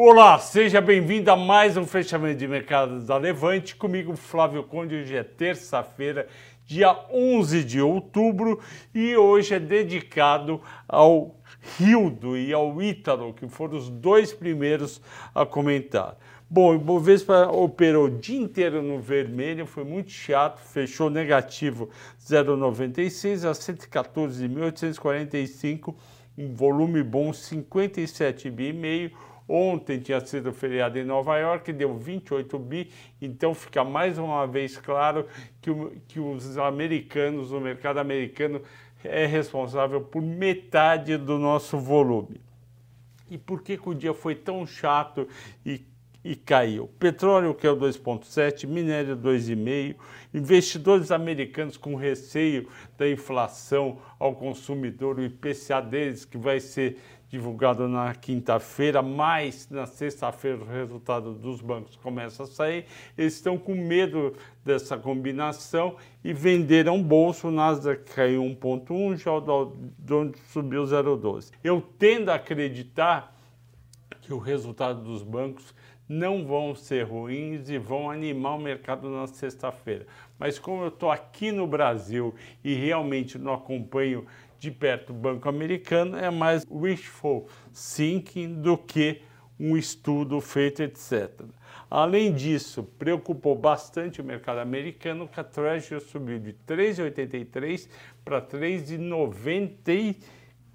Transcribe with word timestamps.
Olá, 0.00 0.38
seja 0.38 0.80
bem-vindo 0.80 1.28
a 1.28 1.34
mais 1.34 1.76
um 1.76 1.84
fechamento 1.84 2.38
de 2.38 2.46
mercado 2.46 3.00
da 3.00 3.16
Levante. 3.16 3.74
Comigo, 3.74 4.14
Flávio 4.14 4.62
Conde. 4.62 4.94
Hoje 4.94 5.16
é 5.16 5.24
terça-feira, 5.24 6.28
dia 6.64 6.96
11 7.12 7.64
de 7.64 7.80
outubro, 7.80 8.60
e 8.94 9.16
hoje 9.16 9.54
é 9.54 9.58
dedicado 9.58 10.62
ao 10.86 11.34
Rildo 11.76 12.38
e 12.38 12.52
ao 12.52 12.80
Ítalo, 12.80 13.34
que 13.34 13.48
foram 13.48 13.76
os 13.76 13.90
dois 13.90 14.32
primeiros 14.32 15.02
a 15.34 15.44
comentar. 15.44 16.16
Bom, 16.48 16.70
o 16.70 16.76
Ibovespa 16.76 17.48
operou 17.48 18.04
o 18.04 18.20
dia 18.20 18.40
inteiro 18.40 18.80
no 18.80 19.00
vermelho, 19.00 19.66
foi 19.66 19.82
muito 19.82 20.12
chato, 20.12 20.60
fechou 20.60 21.10
negativo 21.10 21.90
0,96 22.24 23.44
a 23.44 23.50
114.845, 23.50 25.92
um 26.38 26.54
volume 26.54 27.02
bom 27.02 27.32
57 27.32 28.48
bi 28.48 28.68
e 28.68 28.72
meio 28.72 29.10
Ontem 29.48 29.98
tinha 29.98 30.20
sido 30.20 30.52
feriado 30.52 30.98
em 30.98 31.04
Nova 31.04 31.38
York, 31.38 31.72
deu 31.72 31.96
28 31.96 32.58
bi, 32.58 32.90
então 33.20 33.54
fica 33.54 33.82
mais 33.82 34.18
uma 34.18 34.46
vez 34.46 34.76
claro 34.76 35.26
que, 35.62 35.70
o, 35.70 35.92
que 36.06 36.20
os 36.20 36.58
americanos, 36.58 37.50
o 37.50 37.58
mercado 37.58 37.98
americano, 37.98 38.60
é 39.02 39.24
responsável 39.24 40.02
por 40.02 40.20
metade 40.20 41.16
do 41.16 41.38
nosso 41.38 41.78
volume. 41.78 42.40
E 43.30 43.38
por 43.38 43.62
que, 43.62 43.78
que 43.78 43.88
o 43.88 43.94
dia 43.94 44.12
foi 44.12 44.34
tão 44.34 44.66
chato 44.66 45.26
e 45.64 45.78
e 46.24 46.34
caiu. 46.34 46.88
Petróleo, 46.98 47.54
que 47.54 47.66
é 47.66 47.70
o 47.70 47.76
2,7, 47.76 48.66
minério 48.66 49.16
2,5, 49.16 49.96
investidores 50.34 51.10
americanos 51.10 51.76
com 51.76 51.94
receio 51.94 52.68
da 52.96 53.08
inflação 53.08 53.98
ao 54.18 54.34
consumidor, 54.34 55.18
o 55.18 55.24
IPCA 55.24 55.80
deles, 55.80 56.24
que 56.24 56.36
vai 56.36 56.60
ser 56.60 56.98
divulgado 57.28 57.86
na 57.86 58.14
quinta-feira, 58.14 59.02
mas 59.02 59.68
na 59.70 59.86
sexta-feira 59.86 60.58
o 60.58 60.64
resultado 60.64 61.34
dos 61.34 61.60
bancos 61.60 61.94
começa 61.96 62.44
a 62.44 62.46
sair. 62.46 62.86
Eles 63.16 63.34
estão 63.34 63.58
com 63.58 63.74
medo 63.74 64.34
dessa 64.64 64.96
combinação 64.96 65.96
e 66.24 66.32
venderam 66.32 67.02
bolso. 67.02 67.48
O 67.48 67.50
Nasdaq 67.50 68.10
caiu 68.14 68.42
1,1, 68.42 69.16
já 69.18 69.32
o 69.32 69.40
Dow 69.40 69.76
Jones 69.98 70.40
subiu 70.50 70.84
0,12. 70.84 71.52
Eu 71.62 71.82
tendo 71.98 72.30
a 72.30 72.36
acreditar 72.36 73.37
que 74.28 74.34
o 74.34 74.38
resultado 74.38 75.00
dos 75.02 75.22
bancos 75.22 75.74
não 76.06 76.46
vão 76.46 76.74
ser 76.74 77.04
ruins 77.04 77.70
e 77.70 77.78
vão 77.78 78.10
animar 78.10 78.56
o 78.56 78.60
mercado 78.60 79.08
na 79.08 79.26
sexta-feira. 79.26 80.06
Mas 80.38 80.58
como 80.58 80.82
eu 80.82 80.88
estou 80.88 81.10
aqui 81.10 81.50
no 81.50 81.66
Brasil 81.66 82.34
e 82.62 82.74
realmente 82.74 83.38
não 83.38 83.54
acompanho 83.54 84.26
de 84.58 84.70
perto 84.70 85.14
o 85.14 85.16
Banco 85.16 85.48
Americano, 85.48 86.18
é 86.18 86.28
mais 86.28 86.62
wishful 86.70 87.48
thinking 87.72 88.60
do 88.60 88.76
que 88.76 89.22
um 89.58 89.78
estudo 89.78 90.42
feito, 90.42 90.82
etc. 90.82 91.30
Além 91.90 92.34
disso, 92.34 92.82
preocupou 92.98 93.54
bastante 93.56 94.20
o 94.20 94.24
mercado 94.24 94.58
americano 94.58 95.26
que 95.26 95.40
a 95.40 95.44
Treasury 95.44 96.02
subiu 96.02 96.38
de 96.38 96.52
3,83 96.66 97.88
para 98.22 98.42
3,94 98.42 100.16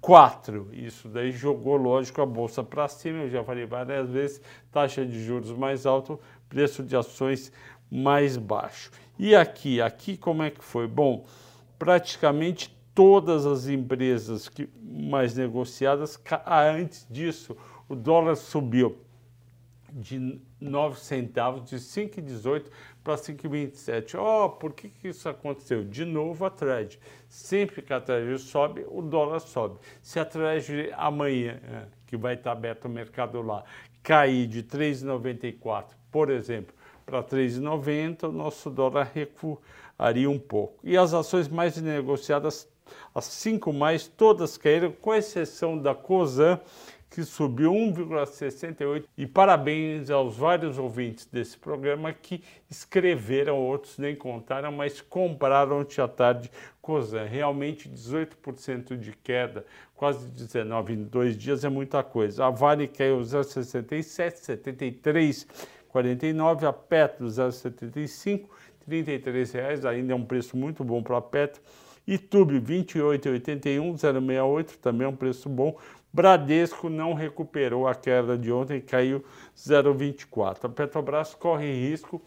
4. 0.04 0.68
Isso 0.74 1.08
daí 1.08 1.32
jogou, 1.32 1.76
lógico, 1.76 2.20
a 2.20 2.26
bolsa 2.26 2.62
para 2.62 2.86
cima. 2.88 3.20
Eu 3.20 3.30
já 3.30 3.42
falei 3.42 3.64
várias 3.64 4.10
vezes: 4.10 4.40
taxa 4.70 5.04
de 5.04 5.24
juros 5.24 5.50
mais 5.50 5.86
alta, 5.86 6.18
preço 6.46 6.82
de 6.82 6.94
ações 6.94 7.50
mais 7.90 8.36
baixo. 8.36 8.90
E 9.18 9.34
aqui, 9.34 9.80
aqui 9.80 10.18
como 10.18 10.42
é 10.42 10.50
que 10.50 10.62
foi? 10.62 10.86
Bom, 10.86 11.24
praticamente 11.78 12.76
todas 12.94 13.46
as 13.46 13.66
empresas 13.66 14.46
que 14.46 14.68
mais 14.82 15.34
negociadas, 15.36 16.20
antes 16.46 17.06
disso, 17.08 17.56
o 17.88 17.94
dólar 17.94 18.36
subiu 18.36 18.98
de 19.90 20.38
9 20.60 21.00
centavos, 21.00 21.70
de 21.70 21.76
5,18 21.76 22.66
para 23.04 23.16
5,27. 23.16 24.18
Oh, 24.18 24.48
por 24.48 24.72
que, 24.72 24.88
que 24.88 25.08
isso 25.08 25.28
aconteceu? 25.28 25.84
De 25.84 26.06
novo 26.06 26.46
a 26.46 26.50
Treasury. 26.50 26.98
Sempre 27.28 27.82
que 27.82 27.92
a 27.92 28.00
Treasury 28.00 28.38
sobe, 28.38 28.86
o 28.88 29.02
dólar 29.02 29.40
sobe. 29.40 29.78
Se 30.02 30.18
a 30.18 30.24
Treasury 30.24 30.90
amanhã, 30.96 31.60
é, 31.70 31.82
que 32.06 32.16
vai 32.16 32.34
estar 32.34 32.52
aberto 32.52 32.86
o 32.86 32.88
mercado 32.88 33.42
lá, 33.42 33.62
cair 34.02 34.46
de 34.46 34.62
3,94, 34.62 35.88
por 36.10 36.30
exemplo, 36.30 36.74
para 37.04 37.22
3,90, 37.22 38.28
o 38.28 38.32
nosso 38.32 38.70
dólar 38.70 39.10
recuaria 39.12 40.30
um 40.30 40.38
pouco. 40.38 40.80
E 40.82 40.96
as 40.96 41.12
ações 41.12 41.46
mais 41.46 41.76
negociadas, 41.76 42.66
as 43.14 43.26
cinco 43.26 43.70
mais, 43.70 44.06
todas 44.06 44.56
caíram, 44.56 44.92
com 44.92 45.14
exceção 45.14 45.76
da 45.76 45.94
COSAN, 45.94 46.58
que 47.14 47.22
subiu 47.22 47.70
1,68 47.70 49.04
e 49.16 49.24
parabéns 49.24 50.10
aos 50.10 50.36
vários 50.36 50.78
ouvintes 50.78 51.24
desse 51.26 51.56
programa 51.56 52.12
que 52.12 52.42
escreveram, 52.68 53.56
outros 53.56 53.98
nem 53.98 54.16
contaram, 54.16 54.72
mas 54.72 55.00
compraram 55.00 55.78
ontem 55.78 56.00
à 56.00 56.08
tarde 56.08 56.50
Cosan. 56.82 57.26
Realmente 57.26 57.88
18% 57.88 58.96
de 58.96 59.12
queda, 59.12 59.64
quase 59.94 60.28
19 60.28 60.92
em 60.92 61.04
dois 61.04 61.38
dias 61.38 61.62
é 61.62 61.68
muita 61.68 62.02
coisa. 62.02 62.46
A 62.46 62.50
Vale 62.50 62.88
caiu 62.88 63.20
0,67, 63.20 65.46
73,49, 65.94 66.66
a 66.66 66.72
Petro 66.72 67.26
0,75, 67.26 68.48
33 68.84 69.52
reais, 69.52 69.86
ainda 69.86 70.14
é 70.14 70.16
um 70.16 70.24
preço 70.24 70.56
muito 70.56 70.82
bom 70.82 71.00
para 71.00 71.18
a 71.18 71.22
Petro. 71.22 71.62
YouTube 72.06 72.60
28,81, 72.60 73.98
068, 73.98 74.78
também 74.78 75.06
é 75.06 75.08
um 75.08 75.16
preço 75.16 75.48
bom. 75.48 75.78
Bradesco 76.14 76.88
não 76.88 77.12
recuperou 77.12 77.88
a 77.88 77.94
queda 77.94 78.38
de 78.38 78.52
ontem, 78.52 78.80
caiu 78.80 79.24
0,24. 79.56 80.66
A 80.66 80.68
Petrobras 80.68 81.34
corre 81.34 81.72
risco, 81.72 82.22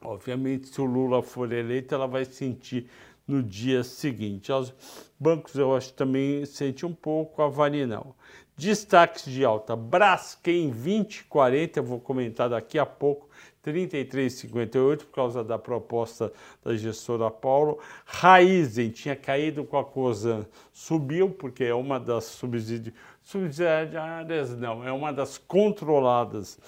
obviamente, 0.00 0.68
se 0.68 0.80
o 0.80 0.86
Lula 0.86 1.22
for 1.22 1.52
eleito, 1.52 1.94
ela 1.94 2.06
vai 2.06 2.24
sentir 2.24 2.88
no 3.28 3.42
dia 3.42 3.84
seguinte. 3.84 4.50
Os 4.50 4.72
bancos 5.20 5.54
eu 5.54 5.76
acho 5.76 5.92
também 5.92 6.46
sente 6.46 6.86
um 6.86 6.94
pouco, 6.94 7.42
a 7.42 7.48
Vale 7.48 7.84
não. 7.84 8.14
Destaques 8.56 9.26
de 9.26 9.44
alta, 9.44 9.76
Braskem 9.76 10.70
2040, 10.70 11.80
eu 11.80 11.84
vou 11.84 12.00
comentar 12.00 12.48
daqui 12.48 12.78
a 12.78 12.86
pouco, 12.86 13.28
33,58 13.64 14.98
por 14.98 15.12
causa 15.12 15.42
da 15.42 15.58
proposta 15.58 16.32
da 16.62 16.76
gestora 16.76 17.30
Paulo. 17.30 17.78
Raizen 18.04 18.90
tinha 18.90 19.16
caído 19.16 19.64
com 19.64 19.78
a 19.78 19.84
COSAN, 19.84 20.46
subiu 20.72 21.30
porque 21.30 21.64
é 21.64 21.74
uma 21.74 21.98
das 21.98 22.24
subsídios, 22.24 22.94
subsidiárias, 23.22 24.56
não, 24.56 24.86
é 24.86 24.92
uma 24.92 25.12
das 25.12 25.38
controladas 25.38 26.58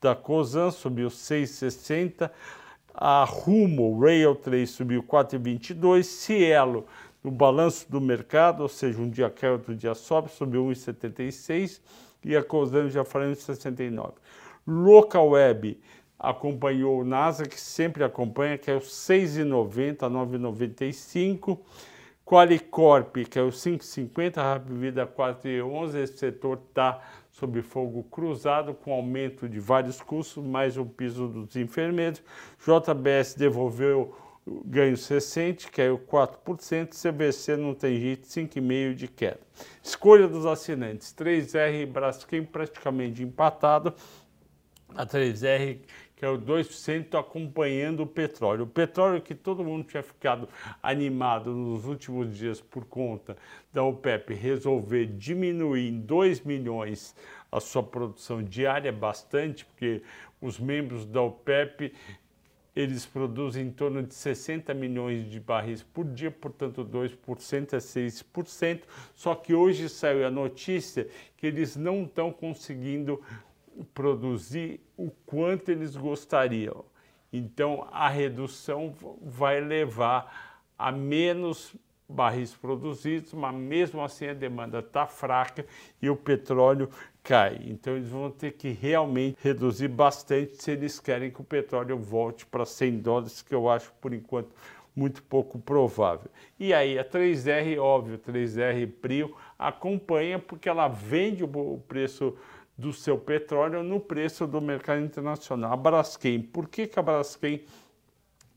da 0.00 0.14
COSAN, 0.14 0.70
subiu 0.70 1.08
6,60. 1.08 2.30
A 2.98 3.24
Rumo 3.24 4.00
Rail 4.00 4.34
3 4.34 4.70
subiu 4.70 5.02
4,22. 5.02 6.02
Cielo 6.04 6.86
no 7.22 7.30
balanço 7.30 7.90
do 7.90 8.00
mercado, 8.00 8.62
ou 8.62 8.68
seja, 8.68 9.00
um 9.00 9.10
dia 9.10 9.28
cai, 9.28 9.50
outro 9.50 9.74
dia 9.74 9.94
sobe, 9.94 10.30
subiu 10.30 10.64
1,76 10.66 11.80
e 12.24 12.36
a 12.36 12.42
COSAN 12.42 12.88
já 12.88 13.04
falou 13.04 13.28
1,69. 13.28 14.14
Local 14.66 15.28
Web 15.30 15.78
acompanhou 16.18 17.00
o 17.00 17.04
NASA, 17.04 17.44
que 17.44 17.60
sempre 17.60 18.02
acompanha, 18.04 18.58
que 18.58 18.70
é 18.70 18.74
o 18.74 18.80
6,90 18.80 20.02
a 20.02 20.10
9,95. 20.10 21.58
Qualicorp, 22.24 23.24
que 23.30 23.38
é 23.38 23.42
o 23.42 23.50
5,50, 23.50 24.36
Rápido 24.36 24.74
Vida 24.74 25.06
4,11. 25.06 25.94
Esse 25.94 26.18
setor 26.18 26.60
está 26.68 27.00
sob 27.30 27.62
fogo 27.62 28.02
cruzado, 28.04 28.74
com 28.74 28.92
aumento 28.92 29.48
de 29.48 29.60
vários 29.60 30.00
custos, 30.00 30.44
mais 30.44 30.76
o 30.76 30.84
piso 30.84 31.28
dos 31.28 31.54
enfermeiros. 31.54 32.22
JBS 32.58 33.34
devolveu 33.34 34.16
ganhos 34.64 35.06
recentes, 35.08 35.66
caiu 35.66 35.98
4%, 35.98 36.90
CVC 36.90 37.56
não 37.56 37.74
tem 37.74 38.00
jeito, 38.00 38.26
5,5% 38.26 38.94
de 38.94 39.08
queda. 39.08 39.40
Escolha 39.82 40.28
dos 40.28 40.46
assinantes, 40.46 41.12
3R 41.12 41.82
e 41.82 41.86
Braskem 41.86 42.44
praticamente 42.44 43.22
empatado, 43.22 43.92
a 44.94 45.04
3R 45.04 45.80
que 46.16 46.24
é 46.24 46.28
o 46.28 46.38
2% 46.38 47.18
acompanhando 47.18 48.02
o 48.02 48.06
petróleo. 48.06 48.64
O 48.64 48.66
petróleo 48.66 49.20
que 49.20 49.34
todo 49.34 49.62
mundo 49.62 49.84
tinha 49.84 50.02
ficado 50.02 50.48
animado 50.82 51.52
nos 51.52 51.84
últimos 51.84 52.34
dias 52.34 52.58
por 52.58 52.86
conta 52.86 53.36
da 53.70 53.84
OPEP 53.84 54.32
resolver 54.32 55.06
diminuir 55.06 55.90
em 55.90 56.00
2 56.00 56.40
milhões 56.40 57.14
a 57.52 57.60
sua 57.60 57.82
produção 57.82 58.42
diária, 58.42 58.90
bastante, 58.90 59.66
porque 59.66 60.02
os 60.40 60.58
membros 60.58 61.04
da 61.04 61.20
OPEP 61.20 61.92
eles 62.74 63.06
produzem 63.06 63.68
em 63.68 63.70
torno 63.70 64.02
de 64.02 64.14
60 64.14 64.74
milhões 64.74 65.30
de 65.30 65.40
barris 65.40 65.82
por 65.82 66.04
dia, 66.04 66.30
portanto 66.30 66.84
2% 66.84 67.72
é 67.72 67.78
6%. 67.78 68.82
Só 69.14 69.34
que 69.34 69.54
hoje 69.54 69.88
saiu 69.88 70.26
a 70.26 70.30
notícia 70.30 71.08
que 71.38 71.46
eles 71.46 71.74
não 71.74 72.04
estão 72.04 72.30
conseguindo 72.30 73.22
produzir 73.92 74.80
o 74.96 75.10
quanto 75.24 75.70
eles 75.70 75.96
gostariam. 75.96 76.84
Então, 77.32 77.86
a 77.90 78.08
redução 78.08 78.94
vai 79.22 79.60
levar 79.60 80.64
a 80.78 80.92
menos 80.92 81.74
barris 82.08 82.54
produzidos, 82.54 83.32
mas 83.32 83.54
mesmo 83.54 84.02
assim 84.02 84.28
a 84.28 84.34
demanda 84.34 84.78
está 84.78 85.06
fraca 85.06 85.66
e 86.00 86.08
o 86.08 86.16
petróleo 86.16 86.88
cai. 87.22 87.60
Então 87.64 87.96
eles 87.96 88.08
vão 88.08 88.30
ter 88.30 88.52
que 88.52 88.68
realmente 88.68 89.36
reduzir 89.42 89.88
bastante 89.88 90.62
se 90.62 90.70
eles 90.70 91.00
querem 91.00 91.30
que 91.30 91.40
o 91.40 91.44
petróleo 91.44 91.98
volte 91.98 92.46
para 92.46 92.64
100 92.64 92.98
dólares, 92.98 93.42
que 93.42 93.54
eu 93.54 93.68
acho 93.68 93.92
por 94.00 94.14
enquanto 94.14 94.54
muito 94.94 95.22
pouco 95.24 95.58
provável. 95.58 96.30
E 96.58 96.72
aí 96.72 96.98
a 96.98 97.04
3R, 97.04 97.78
óbvio, 97.78 98.18
3R 98.18 98.90
Prio 99.02 99.36
acompanha 99.58 100.38
porque 100.38 100.68
ela 100.68 100.88
vende 100.88 101.44
o 101.44 101.82
preço 101.88 102.36
do 102.76 102.92
seu 102.92 103.18
petróleo 103.18 103.82
no 103.82 103.98
preço 103.98 104.46
do 104.46 104.60
mercado 104.60 105.02
internacional. 105.02 105.72
A 105.72 105.76
Braskem, 105.76 106.42
por 106.42 106.68
que, 106.68 106.86
que 106.86 106.98
a 106.98 107.02
Braskem 107.02 107.64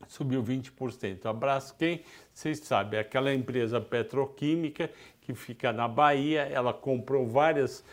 subiu 0.06 0.42
20%? 0.42 1.24
A 1.24 1.32
Braskem, 1.32 2.02
vocês 2.32 2.58
sabem, 2.58 2.98
é 2.98 3.00
aquela 3.00 3.32
empresa 3.32 3.80
petroquímica 3.80 4.90
que 5.22 5.32
fica 5.34 5.72
na 5.72 5.88
Bahia, 5.88 6.42
ela 6.42 6.74
comprou 6.74 7.26
várias 7.26 7.84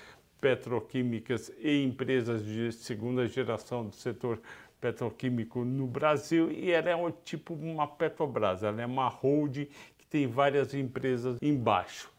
petroquímicas 0.41 1.51
e 1.59 1.83
empresas 1.83 2.45
de 2.45 2.71
segunda 2.71 3.27
geração 3.27 3.85
do 3.85 3.95
setor 3.95 4.39
petroquímico 4.79 5.65
no 5.65 5.87
Brasil 5.87 6.51
e 6.51 6.71
ela 6.71 6.89
é 6.89 6.95
um 6.95 7.09
tipo 7.09 7.53
uma 7.53 7.87
Petrobras, 7.87 8.63
ela 8.63 8.81
é 8.81 8.85
uma 8.85 9.07
holding 9.07 9.67
que 9.97 10.05
tem 10.05 10.27
várias 10.27 10.73
empresas 10.73 11.39
embaixo 11.41 12.11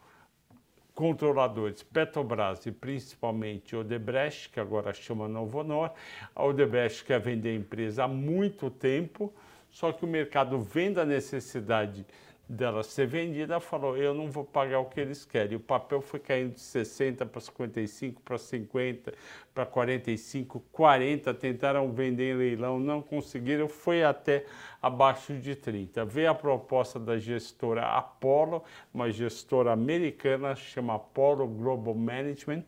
controladores 0.99 1.85
Petrobras 1.85 2.67
e 2.67 2.73
principalmente 2.73 3.77
Odebrecht, 3.77 4.51
que 4.51 4.59
agora 4.59 4.93
chama 4.93 5.29
Novo 5.29 5.61
Honor. 5.61 5.93
A 6.35 6.45
Odebrecht 6.45 7.05
quer 7.05 7.21
vender 7.21 7.51
a 7.51 7.55
empresa 7.55 8.03
há 8.03 8.09
muito 8.09 8.69
tempo, 8.69 9.33
só 9.71 9.93
que 9.93 10.05
o 10.05 10.09
mercado 10.09 10.59
vendo 10.59 11.01
a 11.01 11.05
necessidade 11.05 12.05
dela 12.49 12.83
ser 12.83 13.07
vendida, 13.07 13.61
falou, 13.61 13.97
eu 13.97 14.15
não 14.15 14.31
vou 14.31 14.43
pagar 14.43 14.81
o 14.81 14.87
que 14.87 14.99
eles 14.99 15.25
querem. 15.25 15.57
O 15.57 15.61
papel 15.61 16.01
foi 16.01 16.19
caindo 16.19 16.55
de 16.55 16.61
60 16.61 17.27
para 17.27 17.41
55, 17.41 18.23
para 18.23 18.39
50, 18.39 19.13
para 19.53 19.67
45, 19.67 20.61
40, 20.73 21.35
tentaram 21.35 21.93
vender 21.93 22.33
em 22.33 22.39
leilão, 22.39 22.81
não 22.81 23.03
conseguiram, 23.03 23.69
foi 23.69 24.03
até 24.03 24.47
abaixo 24.81 25.35
de 25.35 25.55
30. 25.55 26.07
Veio 26.07 26.31
a 26.31 26.35
proposta 26.35 26.99
da 26.99 27.19
gestora 27.19 27.85
Apollo, 27.85 28.65
uma 28.95 29.11
gestora 29.11 29.73
americana, 29.73 30.57
chama 30.57 30.95
Apollo 30.95 31.47
Global 31.47 31.95
Management, 31.95 32.65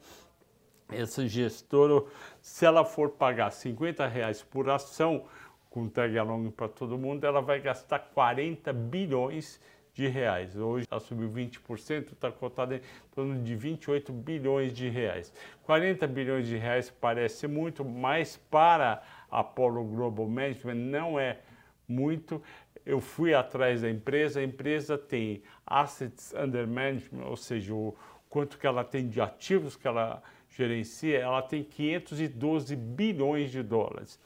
essa 0.93 1.26
gestora, 1.26 2.05
se 2.43 2.67
ela 2.67 2.85
for 2.85 3.11
pagar 3.11 3.50
50 3.50 4.06
reais 4.06 4.43
por 4.43 4.69
ação, 4.69 5.25
com 5.70 5.88
tag 5.88 6.19
along 6.19 6.50
para 6.50 6.69
todo 6.69 6.99
mundo, 6.99 7.25
ela 7.25 7.40
vai 7.40 7.61
gastar 7.61 8.00
40 8.00 8.72
bilhões 8.72 9.61
de 9.94 10.08
reais. 10.08 10.56
Hoje 10.56 10.87
ela 10.90 11.00
subiu 11.00 11.31
20%, 11.31 12.12
está 12.12 12.31
cotada 12.31 12.76
em 12.76 12.81
torno 13.14 13.43
de 13.43 13.55
28 13.55 14.12
bilhões 14.12 14.72
de 14.72 14.88
reais. 14.88 15.32
40 15.62 16.06
bilhões 16.08 16.46
de 16.46 16.56
reais 16.56 16.90
parece 16.90 17.46
muito, 17.46 17.84
mas 17.84 18.37
para 18.50 19.02
a 19.31 19.40
Apollo 19.40 19.84
Global 19.84 20.26
Management 20.28 20.75
não 20.75 21.19
é 21.19 21.38
muito. 21.87 22.43
Eu 22.84 23.00
fui 23.00 23.34
atrás 23.34 23.82
da 23.82 23.90
empresa, 23.90 24.40
a 24.40 24.44
empresa 24.44 24.99
tem 24.99 25.43
assets 25.66 26.34
under 26.34 26.66
management, 26.66 27.25
ou 27.26 27.37
seja, 27.37 27.75
o 27.75 27.94
quanto 28.28 28.58
que 28.58 28.66
ela 28.66 28.82
tem 28.82 29.08
de 29.08 29.20
ativos 29.20 29.76
que 29.76 29.87
ela 29.87 30.23
gerencia, 30.49 31.19
ela 31.19 31.43
tem 31.43 31.62
512 31.62 32.75
bilhões 32.75 33.50
de 33.50 33.62
dólares. 33.62 34.19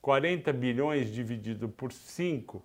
40 0.00 0.52
bilhões 0.52 1.12
dividido 1.12 1.68
por 1.68 1.92
5 1.92 2.62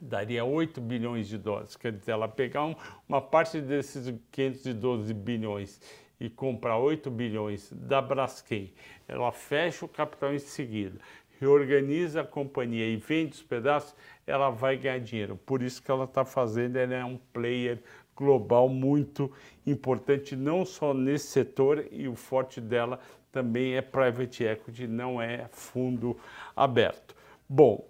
daria 0.00 0.44
8 0.44 0.80
bilhões 0.80 1.28
de 1.28 1.38
dólares. 1.38 1.76
Quer 1.76 1.92
dizer, 1.92 2.12
ela 2.12 2.28
pegar 2.28 2.64
um, 2.64 2.74
uma 3.08 3.20
parte 3.20 3.60
desses 3.60 4.14
512 4.30 5.12
bilhões 5.12 5.80
e 6.20 6.28
comprar 6.28 6.78
8 6.78 7.10
bilhões 7.10 7.72
da 7.72 8.02
Braskem, 8.02 8.72
ela 9.06 9.30
fecha 9.30 9.84
o 9.84 9.88
capital 9.88 10.34
em 10.34 10.38
seguida, 10.38 10.98
reorganiza 11.38 12.22
a 12.22 12.24
companhia 12.24 12.86
e 12.86 12.96
vende 12.96 13.36
os 13.36 13.42
pedaços, 13.42 13.94
ela 14.26 14.50
vai 14.50 14.76
ganhar 14.76 14.98
dinheiro. 14.98 15.36
Por 15.36 15.62
isso 15.62 15.82
que 15.82 15.90
ela 15.90 16.04
está 16.04 16.24
fazendo, 16.24 16.76
ela 16.76 16.94
é 16.94 17.04
um 17.04 17.16
player 17.32 17.80
global 18.16 18.68
muito 18.68 19.32
importante, 19.64 20.34
não 20.34 20.64
só 20.64 20.92
nesse 20.92 21.28
setor, 21.28 21.86
e 21.92 22.08
o 22.08 22.16
forte 22.16 22.60
dela 22.60 22.98
também 23.30 23.76
é 23.76 23.82
private 23.82 24.44
equity, 24.44 24.86
não 24.86 25.20
é 25.20 25.46
fundo 25.50 26.16
aberto. 26.56 27.14
Bom, 27.48 27.86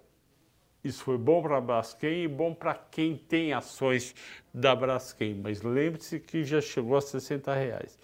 isso 0.83 1.03
foi 1.03 1.17
bom 1.17 1.41
para 1.41 1.57
a 1.57 1.61
Braskem 1.61 2.23
e 2.23 2.27
bom 2.27 2.53
para 2.53 2.73
quem 2.73 3.17
tem 3.17 3.51
ações 3.51 4.15
da 4.53 4.75
Braskem, 4.75 5.35
mas 5.35 5.61
lembre-se 5.61 6.19
que 6.19 6.43
já 6.43 6.61
chegou 6.61 6.95
a 6.95 7.01
60 7.01 7.53
reais. 7.53 7.97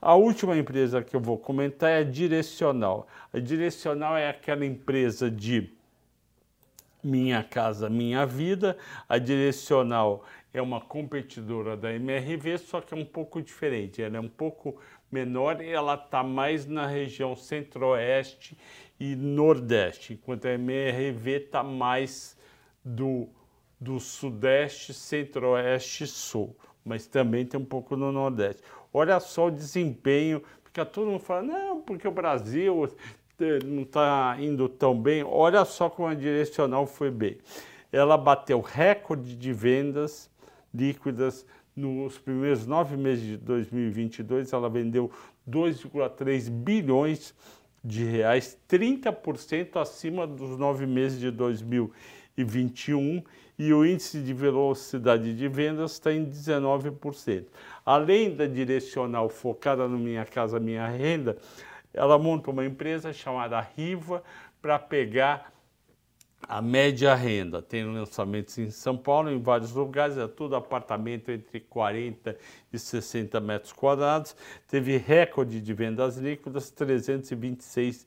A 0.00 0.14
última 0.14 0.56
empresa 0.56 1.02
que 1.02 1.14
eu 1.14 1.20
vou 1.20 1.38
comentar 1.38 1.90
é 1.90 1.98
a 1.98 2.02
Direcional. 2.02 3.06
A 3.32 3.38
Direcional 3.38 4.16
é 4.16 4.28
aquela 4.28 4.66
empresa 4.66 5.30
de 5.30 5.70
Minha 7.04 7.44
Casa 7.44 7.88
Minha 7.88 8.26
Vida. 8.26 8.76
A 9.08 9.18
Direcional 9.18 10.24
é 10.52 10.60
uma 10.60 10.80
competidora 10.80 11.76
da 11.76 11.92
MRV, 11.92 12.58
só 12.58 12.80
que 12.80 12.92
é 12.92 12.96
um 12.96 13.04
pouco 13.04 13.40
diferente. 13.40 14.02
Ela 14.02 14.16
é 14.16 14.20
um 14.20 14.28
pouco 14.28 14.76
menor 15.12 15.60
e 15.60 15.68
ela 15.68 15.94
está 15.94 16.22
mais 16.22 16.66
na 16.66 16.86
região 16.86 17.36
centro-oeste 17.36 18.56
e 18.98 19.14
nordeste, 19.14 20.14
enquanto 20.14 20.46
a 20.46 20.52
MRV 20.52 21.30
está 21.32 21.62
mais 21.62 22.36
do, 22.84 23.28
do 23.78 24.00
sudeste, 24.00 24.94
centro-oeste 24.94 26.04
e 26.04 26.06
sul, 26.06 26.56
mas 26.84 27.06
também 27.06 27.44
tem 27.44 27.60
um 27.60 27.64
pouco 27.64 27.96
no 27.96 28.10
nordeste. 28.10 28.62
Olha 28.92 29.20
só 29.20 29.46
o 29.46 29.50
desempenho, 29.50 30.42
porque 30.62 30.84
todo 30.84 31.10
mundo 31.10 31.20
fala, 31.20 31.42
não, 31.42 31.80
porque 31.82 32.08
o 32.08 32.12
Brasil 32.12 32.88
eh, 33.38 33.58
não 33.64 33.82
está 33.82 34.36
indo 34.38 34.68
tão 34.68 34.98
bem. 34.98 35.22
Olha 35.22 35.64
só 35.64 35.90
como 35.90 36.08
a 36.08 36.14
direcional 36.14 36.86
foi 36.86 37.10
bem. 37.10 37.38
Ela 37.90 38.16
bateu 38.16 38.60
recorde 38.60 39.36
de 39.36 39.52
vendas 39.52 40.30
líquidas 40.74 41.46
nos 41.74 42.18
primeiros 42.18 42.66
nove 42.66 42.96
meses 42.96 43.24
de 43.24 43.36
2022. 43.38 44.52
Ela 44.52 44.68
vendeu 44.68 45.10
2,3 45.48 46.50
bilhões 46.50 47.34
de 47.84 48.04
reais, 48.04 48.56
30% 48.68 49.80
acima 49.80 50.26
dos 50.26 50.56
nove 50.56 50.86
meses 50.86 51.18
de 51.18 51.30
2021 51.30 53.22
e 53.58 53.72
o 53.72 53.84
índice 53.84 54.20
de 54.20 54.32
velocidade 54.32 55.34
de 55.36 55.48
vendas 55.48 55.92
está 55.92 56.12
em 56.12 56.24
19%. 56.24 57.46
Além 57.84 58.34
da 58.34 58.46
direcional 58.46 59.28
focada 59.28 59.88
no 59.88 59.98
Minha 59.98 60.24
Casa 60.24 60.60
Minha 60.60 60.86
Renda, 60.86 61.36
ela 61.92 62.18
monta 62.18 62.50
uma 62.50 62.64
empresa 62.64 63.12
chamada 63.12 63.60
Riva 63.60 64.22
para 64.60 64.78
pegar 64.78 65.51
a 66.48 66.60
média 66.60 67.14
renda. 67.14 67.62
Tem 67.62 67.84
lançamentos 67.84 68.58
em 68.58 68.70
São 68.70 68.96
Paulo, 68.96 69.30
em 69.30 69.40
vários 69.40 69.72
lugares, 69.72 70.16
é 70.16 70.26
tudo 70.26 70.56
apartamento 70.56 71.30
entre 71.30 71.60
40 71.60 72.36
e 72.72 72.78
60 72.78 73.40
metros 73.40 73.72
quadrados. 73.72 74.36
Teve 74.68 74.96
recorde 74.96 75.60
de 75.60 75.74
vendas 75.74 76.16
líquidas, 76.16 76.70
326 76.70 78.06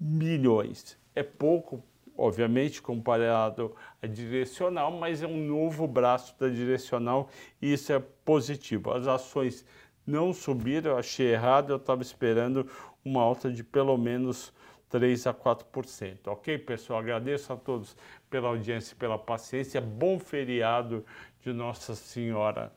milhões. 0.00 0.98
É 1.14 1.22
pouco, 1.22 1.82
obviamente, 2.16 2.80
comparado 2.80 3.74
à 4.00 4.06
direcional, 4.06 4.90
mas 4.92 5.22
é 5.22 5.26
um 5.26 5.46
novo 5.46 5.86
braço 5.86 6.34
da 6.38 6.48
direcional 6.48 7.28
e 7.60 7.72
isso 7.72 7.92
é 7.92 7.98
positivo. 8.24 8.92
As 8.92 9.06
ações 9.06 9.64
não 10.06 10.32
subiram, 10.32 10.92
eu 10.92 10.98
achei 10.98 11.32
errado, 11.32 11.70
eu 11.70 11.76
estava 11.76 12.02
esperando 12.02 12.66
uma 13.04 13.22
alta 13.22 13.50
de 13.52 13.62
pelo 13.62 13.96
menos 13.98 14.52
3 14.88 15.26
a 15.26 15.34
4%. 15.34 16.26
Ok, 16.26 16.58
pessoal? 16.58 17.00
Agradeço 17.00 17.52
a 17.52 17.56
todos 17.56 17.96
pela 18.30 18.48
audiência 18.48 18.94
e 18.94 18.96
pela 18.96 19.18
paciência. 19.18 19.80
Bom 19.80 20.18
feriado 20.18 21.04
de 21.42 21.52
Nossa 21.52 21.94
Senhora 21.94 22.72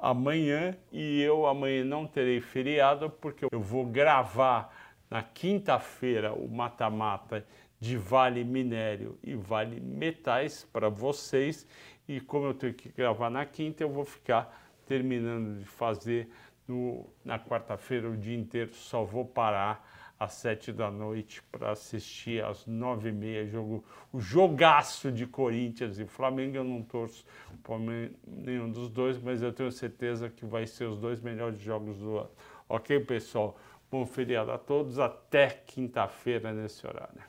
amanhã 0.00 0.74
e 0.90 1.20
eu 1.20 1.46
amanhã 1.46 1.84
não 1.84 2.06
terei 2.06 2.40
feriado 2.40 3.10
porque 3.10 3.44
eu 3.50 3.60
vou 3.60 3.84
gravar 3.84 4.74
na 5.10 5.22
quinta-feira 5.22 6.32
o 6.32 6.48
mata-mata 6.48 7.44
de 7.78 7.96
Vale 7.96 8.42
Minério 8.42 9.18
e 9.22 9.34
Vale 9.34 9.78
Metais 9.80 10.66
para 10.72 10.88
vocês 10.88 11.66
e 12.08 12.20
como 12.20 12.46
eu 12.46 12.54
tenho 12.54 12.72
que 12.72 12.88
gravar 12.88 13.28
na 13.28 13.44
quinta 13.44 13.82
eu 13.82 13.90
vou 13.90 14.04
ficar 14.04 14.70
terminando 14.86 15.58
de 15.58 15.64
fazer 15.66 16.30
no, 16.66 17.06
na 17.24 17.38
quarta-feira 17.38 18.08
o 18.08 18.16
dia 18.16 18.36
inteiro, 18.36 18.74
só 18.74 19.04
vou 19.04 19.24
parar 19.24 19.99
às 20.20 20.34
sete 20.34 20.70
da 20.70 20.90
noite 20.90 21.42
para 21.44 21.70
assistir 21.70 22.44
às 22.44 22.66
nove 22.66 23.08
e 23.08 23.12
meia 23.12 23.46
jogo, 23.46 23.82
o 24.12 24.20
jogaço 24.20 25.10
de 25.10 25.26
Corinthians 25.26 25.98
e 25.98 26.04
Flamengo. 26.04 26.58
Eu 26.58 26.64
não 26.64 26.82
torço 26.82 27.24
para 27.62 27.78
nenhum 28.26 28.70
dos 28.70 28.90
dois, 28.90 29.18
mas 29.18 29.40
eu 29.40 29.50
tenho 29.50 29.72
certeza 29.72 30.28
que 30.28 30.44
vai 30.44 30.66
ser 30.66 30.84
os 30.84 30.98
dois 30.98 31.22
melhores 31.22 31.58
jogos 31.58 31.96
do 31.96 32.18
ano. 32.18 32.30
Ok, 32.68 33.00
pessoal? 33.00 33.56
Bom 33.90 34.04
feriado 34.04 34.52
a 34.52 34.58
todos. 34.58 34.98
Até 34.98 35.48
quinta-feira 35.48 36.52
nesse 36.52 36.86
horário. 36.86 37.22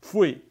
Fui! 0.00 0.44